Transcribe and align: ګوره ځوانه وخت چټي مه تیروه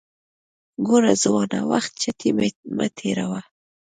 ګوره 0.85 1.13
ځوانه 1.23 1.59
وخت 1.71 1.91
چټي 2.01 2.29
مه 2.77 2.87
تیروه 2.97 3.41